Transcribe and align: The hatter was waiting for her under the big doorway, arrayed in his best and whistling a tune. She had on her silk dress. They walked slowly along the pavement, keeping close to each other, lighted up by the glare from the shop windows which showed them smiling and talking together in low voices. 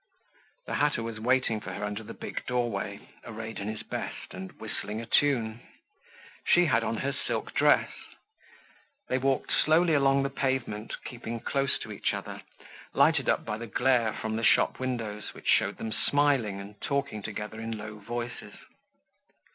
The 0.65 0.73
hatter 0.73 1.03
was 1.03 1.19
waiting 1.19 1.59
for 1.61 1.71
her 1.73 1.83
under 1.83 2.01
the 2.01 2.15
big 2.15 2.43
doorway, 2.47 3.07
arrayed 3.23 3.59
in 3.59 3.67
his 3.67 3.83
best 3.83 4.33
and 4.33 4.51
whistling 4.53 4.99
a 4.99 5.05
tune. 5.05 5.61
She 6.43 6.65
had 6.65 6.83
on 6.83 6.97
her 6.97 7.13
silk 7.13 7.53
dress. 7.53 7.91
They 9.09 9.19
walked 9.19 9.51
slowly 9.51 9.93
along 9.93 10.23
the 10.23 10.31
pavement, 10.31 10.95
keeping 11.05 11.39
close 11.39 11.77
to 11.83 11.91
each 11.91 12.15
other, 12.15 12.41
lighted 12.95 13.29
up 13.29 13.45
by 13.45 13.59
the 13.59 13.67
glare 13.67 14.11
from 14.13 14.37
the 14.37 14.43
shop 14.43 14.79
windows 14.79 15.35
which 15.35 15.45
showed 15.47 15.77
them 15.77 15.91
smiling 15.91 16.59
and 16.59 16.81
talking 16.81 17.21
together 17.21 17.61
in 17.61 17.77
low 17.77 17.99
voices. 17.99 18.55